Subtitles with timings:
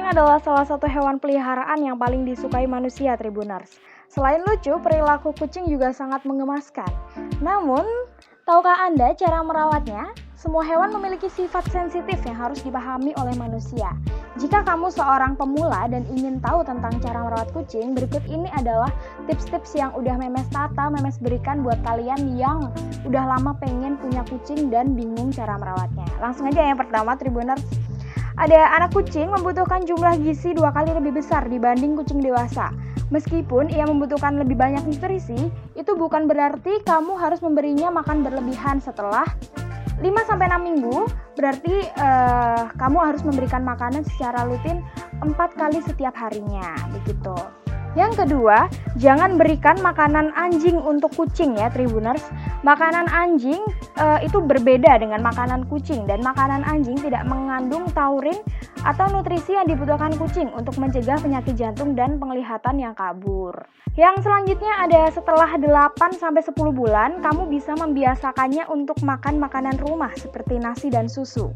[0.00, 3.76] Kucing adalah salah satu hewan peliharaan yang paling disukai manusia, Tribuners.
[4.08, 6.88] Selain lucu, perilaku kucing juga sangat mengemaskan.
[7.44, 7.84] Namun,
[8.48, 10.08] tahukah Anda cara merawatnya?
[10.40, 13.92] Semua hewan memiliki sifat sensitif yang harus dipahami oleh manusia.
[14.40, 18.88] Jika kamu seorang pemula dan ingin tahu tentang cara merawat kucing, berikut ini adalah
[19.28, 22.72] tips-tips yang udah Memes Tata, Memes berikan buat kalian yang
[23.04, 26.08] udah lama pengen punya kucing dan bingung cara merawatnya.
[26.24, 27.60] Langsung aja yang pertama, Tribuners
[28.40, 32.72] ada anak kucing membutuhkan jumlah gizi dua kali lebih besar dibanding kucing dewasa.
[33.12, 39.28] Meskipun ia membutuhkan lebih banyak nutrisi, itu bukan berarti kamu harus memberinya makan berlebihan setelah
[40.00, 41.04] 5-6 minggu,
[41.36, 44.80] berarti uh, kamu harus memberikan makanan secara rutin
[45.20, 47.36] 4 kali setiap harinya, begitu.
[47.98, 48.70] Yang kedua,
[49.02, 52.22] jangan berikan makanan anjing untuk kucing ya Tribuners.
[52.62, 53.58] Makanan anjing
[53.98, 58.38] e, itu berbeda dengan makanan kucing dan makanan anjing tidak mengandung taurin
[58.86, 63.58] atau nutrisi yang dibutuhkan kucing untuk mencegah penyakit jantung dan penglihatan yang kabur.
[63.98, 70.14] Yang selanjutnya ada setelah 8 sampai 10 bulan, kamu bisa membiasakannya untuk makan makanan rumah
[70.14, 71.50] seperti nasi dan susu.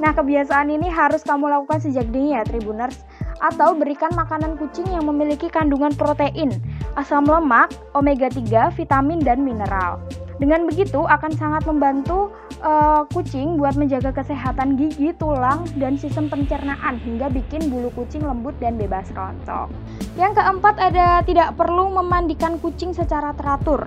[0.00, 3.04] Nah, kebiasaan ini harus kamu lakukan sejak dini ya Tribuners
[3.44, 6.56] atau berikan makanan kucing yang memiliki kandungan protein,
[6.96, 10.00] asam lemak, omega 3, vitamin dan mineral.
[10.40, 16.98] Dengan begitu akan sangat membantu uh, kucing buat menjaga kesehatan gigi, tulang, dan sistem pencernaan
[16.98, 19.70] hingga bikin bulu kucing lembut dan bebas rontok.
[20.18, 23.86] Yang keempat ada tidak perlu memandikan kucing secara teratur.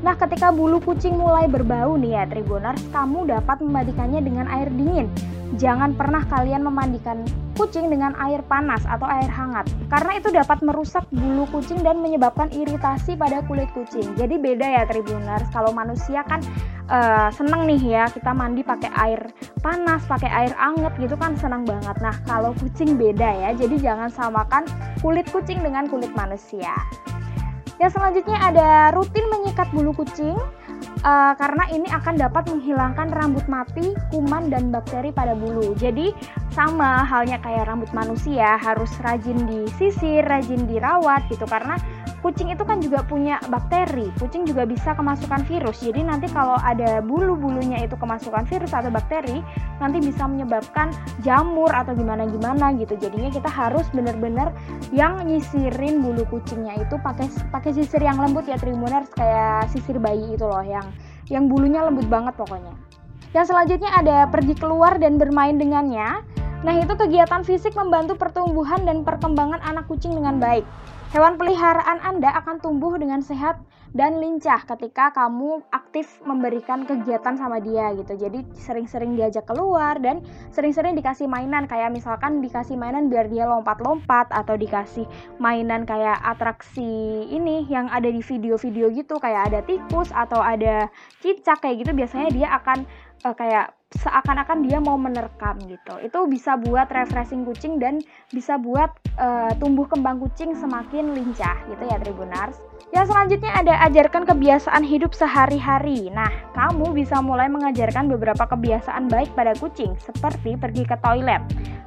[0.00, 5.10] Nah, ketika bulu kucing mulai berbau nih ya Tribuners, kamu dapat memandikannya dengan air dingin.
[5.58, 7.26] Jangan pernah kalian memandikan
[7.60, 12.48] kucing dengan air panas atau air hangat karena itu dapat merusak bulu kucing dan menyebabkan
[12.48, 14.16] iritasi pada kulit kucing.
[14.16, 15.44] Jadi beda ya Tribuners.
[15.52, 16.40] Kalau manusia kan
[16.88, 19.20] uh, seneng nih ya kita mandi pakai air
[19.60, 22.00] panas, pakai air anget gitu kan senang banget.
[22.00, 23.50] Nah, kalau kucing beda ya.
[23.52, 24.64] Jadi jangan samakan
[25.04, 26.72] kulit kucing dengan kulit manusia.
[27.76, 30.36] Yang selanjutnya ada rutin menyikat bulu kucing
[31.04, 35.72] uh, karena ini akan dapat menghilangkan rambut mati, kuman dan bakteri pada bulu.
[35.76, 36.12] Jadi
[36.50, 41.78] sama halnya kayak rambut manusia harus rajin disisir, rajin dirawat gitu karena
[42.20, 44.12] kucing itu kan juga punya bakteri.
[44.20, 45.80] Kucing juga bisa kemasukan virus.
[45.84, 49.40] Jadi nanti kalau ada bulu-bulunya itu kemasukan virus atau bakteri,
[49.80, 50.92] nanti bisa menyebabkan
[51.24, 52.96] jamur atau gimana-gimana gitu.
[53.00, 54.52] Jadinya kita harus benar-benar
[54.92, 60.36] yang nyisirin bulu kucingnya itu pakai pakai sisir yang lembut ya Trimuners kayak sisir bayi
[60.36, 60.84] itu loh yang
[61.32, 62.74] yang bulunya lembut banget pokoknya.
[63.30, 66.26] Yang selanjutnya ada pergi keluar dan bermain dengannya.
[66.60, 70.68] Nah, itu kegiatan fisik membantu pertumbuhan dan perkembangan anak kucing dengan baik.
[71.10, 73.58] Hewan peliharaan Anda akan tumbuh dengan sehat
[73.96, 78.12] dan lincah ketika kamu aktif memberikan kegiatan sama dia gitu.
[78.14, 80.22] Jadi sering-sering diajak keluar dan
[80.54, 85.08] sering-sering dikasih mainan kayak misalkan dikasih mainan biar dia lompat-lompat atau dikasih
[85.42, 90.92] mainan kayak atraksi ini yang ada di video-video gitu kayak ada tikus atau ada
[91.24, 92.86] cicak kayak gitu biasanya dia akan
[93.26, 95.98] uh, kayak seakan-akan dia mau menerkam gitu.
[95.98, 97.98] Itu bisa buat refreshing kucing dan
[98.30, 102.62] bisa buat uh, tumbuh kembang kucing semakin lincah gitu ya Tribunars.
[102.94, 106.10] Yang selanjutnya ada ajarkan kebiasaan hidup sehari-hari.
[106.10, 111.38] Nah, kamu bisa mulai mengajarkan beberapa kebiasaan baik pada kucing seperti pergi ke toilet,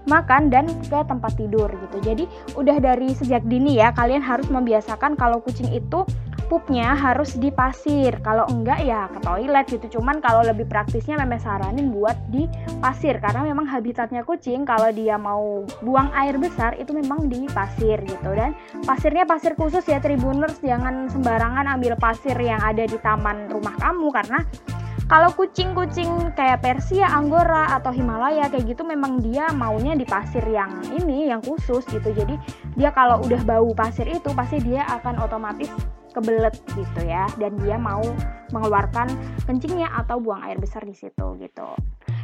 [0.07, 1.97] makan dan ke tempat tidur gitu.
[2.03, 2.23] Jadi,
[2.55, 6.07] udah dari sejak dini ya kalian harus membiasakan kalau kucing itu
[6.53, 8.21] pupnya harus di pasir.
[8.21, 9.97] Kalau enggak ya ke toilet gitu.
[9.97, 12.45] Cuman kalau lebih praktisnya memang saranin buat di
[12.77, 17.97] pasir karena memang habitatnya kucing kalau dia mau buang air besar itu memang di pasir
[18.05, 18.29] gitu.
[18.37, 18.53] Dan
[18.85, 24.13] pasirnya pasir khusus ya Tribuners jangan sembarangan ambil pasir yang ada di taman rumah kamu
[24.13, 24.45] karena
[25.09, 30.85] kalau kucing-kucing kayak Persia, Anggora atau Himalaya kayak gitu memang dia maunya di pasir yang
[30.93, 32.13] ini yang khusus gitu.
[32.13, 32.37] Jadi
[32.77, 35.73] dia kalau udah bau pasir itu pasti dia akan otomatis
[36.13, 38.05] kebelet gitu ya dan dia mau
[38.53, 39.09] mengeluarkan
[39.49, 41.67] kencingnya atau buang air besar di situ gitu.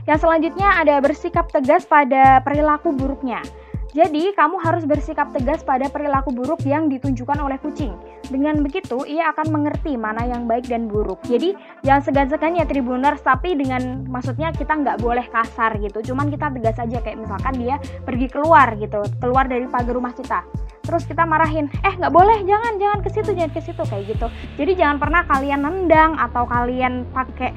[0.05, 3.41] Yang selanjutnya ada bersikap tegas pada perilaku buruknya.
[3.89, 7.89] Jadi, kamu harus bersikap tegas pada perilaku buruk yang ditunjukkan oleh kucing.
[8.29, 11.17] Dengan begitu, ia akan mengerti mana yang baik dan buruk.
[11.25, 16.13] Jadi, jangan segan-segan ya Tribuners, tapi dengan maksudnya kita nggak boleh kasar gitu.
[16.13, 20.45] Cuman kita tegas aja kayak misalkan dia pergi keluar gitu, keluar dari pagar rumah kita
[20.89, 24.27] terus kita marahin eh nggak boleh jangan jangan ke situ jangan ke situ kayak gitu.
[24.57, 27.53] Jadi jangan pernah kalian nendang atau kalian pakai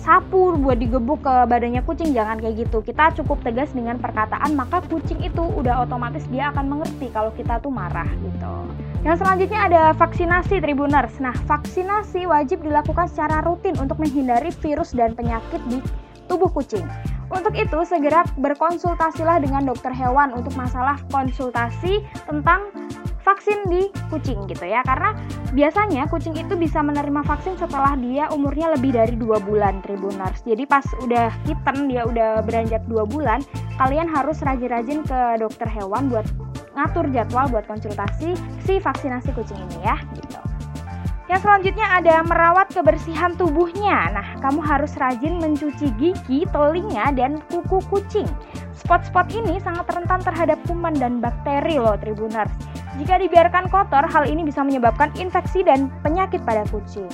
[0.00, 2.80] sapu buat digebuk ke badannya kucing jangan kayak gitu.
[2.80, 7.60] Kita cukup tegas dengan perkataan maka kucing itu udah otomatis dia akan mengerti kalau kita
[7.60, 8.54] tuh marah gitu.
[9.04, 11.20] Yang selanjutnya ada vaksinasi Tribuners.
[11.20, 15.84] Nah vaksinasi wajib dilakukan secara rutin untuk menghindari virus dan penyakit di
[16.32, 16.88] tubuh kucing
[17.30, 22.74] Untuk itu, segera berkonsultasilah dengan dokter hewan untuk masalah konsultasi tentang
[23.22, 24.82] vaksin di kucing gitu ya.
[24.82, 25.14] Karena
[25.50, 30.62] biasanya kucing itu bisa menerima vaksin setelah dia umurnya lebih dari dua bulan Tribuners jadi
[30.62, 33.42] pas udah kitten dia udah beranjak dua bulan
[33.82, 36.26] kalian harus rajin-rajin ke dokter hewan buat
[36.78, 40.49] ngatur jadwal buat konsultasi si vaksinasi kucing ini ya gitu
[41.30, 44.10] yang selanjutnya ada merawat kebersihan tubuhnya.
[44.10, 48.26] Nah, kamu harus rajin mencuci gigi, telinga, dan kuku kucing.
[48.74, 52.50] Spot-spot ini sangat rentan terhadap kuman dan bakteri loh Tribuners.
[52.98, 57.06] Jika dibiarkan kotor, hal ini bisa menyebabkan infeksi dan penyakit pada kucing.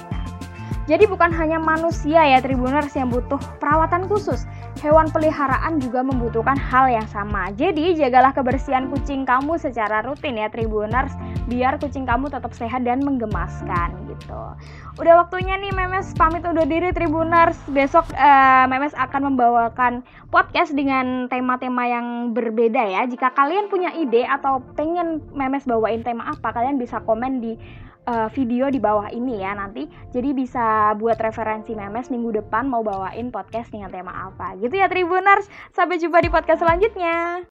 [0.88, 4.48] Jadi bukan hanya manusia ya Tribuners yang butuh perawatan khusus,
[4.86, 7.50] hewan peliharaan juga membutuhkan hal yang sama.
[7.58, 11.10] Jadi jagalah kebersihan kucing kamu secara rutin ya Tribuners,
[11.50, 14.42] biar kucing kamu tetap sehat dan menggemaskan gitu.
[15.02, 17.58] Udah waktunya nih Memes pamit undur diri Tribuners.
[17.66, 23.02] Besok uh, Memes akan membawakan podcast dengan tema-tema yang berbeda ya.
[23.10, 27.58] Jika kalian punya ide atau pengen Memes bawain tema apa, kalian bisa komen di
[28.06, 29.86] uh, video di bawah ini ya nanti.
[30.14, 34.56] Jadi bisa buat referensi memes minggu depan mau bawain podcast dengan tema apa.
[34.58, 35.50] Gitu ya Tribuners.
[35.74, 37.46] Sampai jumpa di podcast selanjutnya.